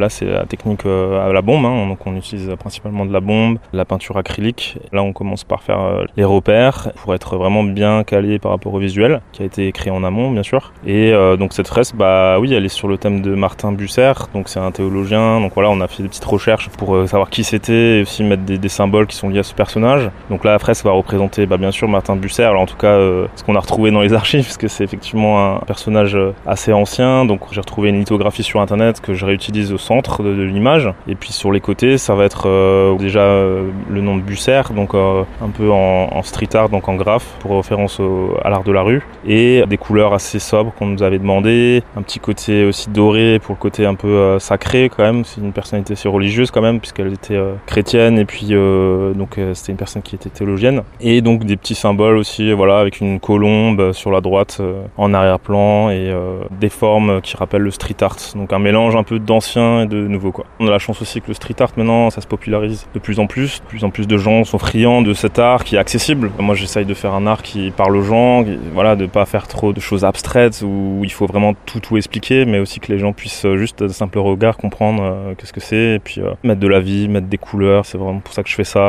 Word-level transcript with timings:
Là, 0.00 0.08
c'est 0.08 0.26
la 0.26 0.46
technique 0.46 0.86
à 0.86 1.32
la 1.32 1.42
bombe, 1.42 1.64
hein. 1.64 1.88
donc 1.88 2.06
on 2.06 2.14
utilise 2.14 2.48
principalement 2.56 3.04
de 3.04 3.12
la 3.12 3.18
bombe, 3.18 3.58
la 3.72 3.84
peinture 3.84 4.16
acrylique. 4.16 4.78
Là, 4.92 5.02
on 5.02 5.12
commence 5.12 5.42
par 5.42 5.64
faire 5.64 6.04
les 6.16 6.22
repères 6.22 6.92
pour 7.02 7.16
être 7.16 7.36
vraiment 7.36 7.64
bien 7.64 8.04
calé 8.04 8.38
par 8.38 8.52
rapport 8.52 8.72
au 8.72 8.78
visuel, 8.78 9.20
qui 9.32 9.42
a 9.42 9.46
été 9.46 9.72
créé 9.72 9.90
en 9.90 10.04
amont, 10.04 10.30
bien 10.30 10.44
sûr. 10.44 10.72
Et 10.86 11.10
donc 11.36 11.52
cette 11.52 11.66
fresque, 11.66 11.96
bah 11.96 12.38
oui, 12.38 12.54
elle 12.54 12.64
est 12.64 12.68
sur 12.68 12.86
le 12.86 12.96
thème 12.96 13.22
de 13.22 13.34
Martin 13.34 13.72
Busser, 13.72 14.12
donc 14.34 14.48
c'est 14.48 14.60
un 14.60 14.70
théologien. 14.70 15.40
Donc 15.40 15.54
voilà, 15.54 15.68
on 15.68 15.80
a 15.80 15.88
fait 15.88 16.04
des 16.04 16.08
petites 16.08 16.24
recherches 16.24 16.68
pour 16.68 17.08
savoir 17.08 17.28
qui 17.28 17.42
c'était 17.42 17.98
et 17.98 18.02
aussi 18.02 18.22
mettre 18.22 18.44
des, 18.44 18.68
symboles 18.68 19.08
qui 19.08 19.16
sont 19.16 19.28
liés 19.28 19.40
à 19.40 19.42
ce 19.42 19.52
personnage. 19.52 20.12
Donc 20.30 20.44
là, 20.44 20.52
la 20.52 20.60
fresque 20.60 20.84
va 20.84 20.92
représenter, 20.92 21.46
bah, 21.46 21.56
bien 21.56 21.72
sûr, 21.72 21.88
Martin 21.88 22.14
Busser. 22.14 22.44
Alors 22.44 22.62
en 22.62 22.66
tout 22.66 22.76
cas, 22.76 22.96
ce 23.34 23.42
qu'on 23.44 23.56
a 23.56 23.60
retrouvé 23.60 23.90
dans 23.90 24.02
les 24.02 24.12
archives, 24.14 24.44
puisque 24.44 24.70
c'est 24.70 24.84
effectivement 24.84 25.56
un 25.56 25.58
personnage 25.66 26.16
assez 26.46 26.72
ancien. 26.72 27.24
Donc 27.24 27.40
j'ai 27.50 27.60
retrouvé 27.60 27.88
une 27.88 27.98
lithographie 27.98 28.44
sur 28.44 28.60
internet 28.60 29.00
que 29.00 29.12
je 29.12 29.26
réutilise 29.26 29.72
au 29.72 29.87
centre 29.88 30.22
de, 30.22 30.42
l'image. 30.42 30.92
Et 31.08 31.14
puis 31.14 31.32
sur 31.32 31.50
les 31.50 31.60
côtés, 31.60 31.96
ça 31.96 32.14
va 32.14 32.24
être 32.24 32.46
euh, 32.46 32.94
déjà 32.96 33.20
euh, 33.20 33.70
le 33.88 34.00
nom 34.02 34.16
de 34.16 34.22
Busser, 34.22 34.60
donc 34.74 34.94
euh, 34.94 35.22
un 35.42 35.48
peu 35.48 35.70
en, 35.70 36.22
street 36.22 36.54
art, 36.54 36.68
donc 36.68 36.88
en 36.88 36.94
graphe, 36.94 37.26
pour 37.40 37.56
référence 37.56 38.00
à 38.44 38.50
l'art 38.50 38.64
de 38.64 38.72
la 38.72 38.82
rue. 38.82 39.02
Et 39.26 39.64
des 39.66 39.78
couleurs 39.78 40.12
assez 40.12 40.38
sobres 40.38 40.72
qu'on 40.78 40.86
nous 40.86 41.02
avait 41.02 41.18
demandé. 41.18 41.82
Un 41.96 42.02
petit 42.02 42.18
côté 42.18 42.64
aussi 42.64 42.90
doré 42.90 43.38
pour 43.38 43.54
le 43.54 43.60
côté 43.60 43.86
un 43.86 43.94
peu 43.94 44.38
sacré 44.38 44.90
quand 44.94 45.02
même. 45.02 45.24
C'est 45.24 45.40
une 45.40 45.52
personnalité 45.52 45.94
assez 45.94 46.08
religieuse 46.08 46.50
quand 46.50 46.60
même, 46.60 46.80
puisqu'elle 46.80 47.12
était 47.12 47.38
chrétienne 47.66 48.18
et 48.18 48.24
puis 48.24 48.48
donc 48.48 49.38
c'était 49.54 49.72
une 49.72 49.78
personne 49.78 50.02
qui 50.02 50.16
était 50.16 50.28
théologienne. 50.28 50.82
Et 51.00 51.22
donc 51.22 51.44
des 51.44 51.56
petits 51.56 51.74
symboles 51.74 52.16
aussi, 52.16 52.52
voilà, 52.52 52.78
avec 52.78 53.00
une 53.00 53.20
colombe 53.20 53.92
sur 53.92 54.10
la 54.10 54.20
droite 54.20 54.60
en 54.96 55.14
arrière-plan 55.14 55.90
et 55.90 56.12
des 56.60 56.68
formes 56.68 57.20
qui 57.22 57.36
rappellent 57.36 57.62
le 57.62 57.70
street 57.70 58.02
art. 58.02 58.18
Donc 58.34 58.52
un 58.52 58.58
mélange 58.58 58.96
un 58.96 59.04
peu 59.04 59.18
d'ancien 59.18 59.77
et 59.80 59.86
de 59.86 60.06
nouveau 60.06 60.32
quoi. 60.32 60.46
On 60.60 60.66
a 60.66 60.70
la 60.70 60.78
chance 60.78 61.00
aussi 61.02 61.20
que 61.20 61.28
le 61.28 61.34
street 61.34 61.56
art 61.60 61.70
maintenant 61.76 62.10
ça 62.10 62.20
se 62.20 62.26
popularise 62.26 62.86
de 62.94 62.98
plus 62.98 63.20
en 63.20 63.26
plus. 63.26 63.60
De 63.60 63.66
plus 63.66 63.84
en 63.84 63.90
plus 63.90 64.06
de 64.06 64.16
gens 64.16 64.44
sont 64.44 64.58
friands 64.58 65.02
de 65.02 65.12
cet 65.14 65.38
art 65.38 65.64
qui 65.64 65.76
est 65.76 65.78
accessible. 65.78 66.30
Moi 66.38 66.54
j'essaye 66.54 66.84
de 66.84 66.94
faire 66.94 67.14
un 67.14 67.26
art 67.26 67.42
qui 67.42 67.70
parle 67.70 67.96
aux 67.96 68.02
gens, 68.02 68.44
voilà, 68.72 68.96
de 68.96 69.06
pas 69.06 69.26
faire 69.26 69.48
trop 69.48 69.72
de 69.72 69.80
choses 69.80 70.04
abstraites 70.04 70.62
où 70.64 71.00
il 71.04 71.12
faut 71.12 71.26
vraiment 71.26 71.54
tout 71.66 71.80
tout 71.80 71.96
expliquer, 71.96 72.44
mais 72.44 72.58
aussi 72.58 72.80
que 72.80 72.92
les 72.92 72.98
gens 72.98 73.12
puissent 73.12 73.44
euh, 73.44 73.56
juste 73.56 73.82
d'un 73.82 73.88
simple 73.92 74.18
regard 74.18 74.56
comprendre 74.56 75.02
euh, 75.02 75.34
qu'est-ce 75.36 75.52
que 75.52 75.60
c'est 75.60 75.94
et 75.94 75.98
puis 75.98 76.20
euh, 76.20 76.32
mettre 76.42 76.60
de 76.60 76.68
la 76.68 76.80
vie, 76.80 77.08
mettre 77.08 77.26
des 77.26 77.38
couleurs. 77.38 77.86
C'est 77.86 77.98
vraiment 77.98 78.20
pour 78.20 78.34
ça 78.34 78.42
que 78.42 78.48
je 78.48 78.54
fais 78.54 78.64
ça. 78.64 78.80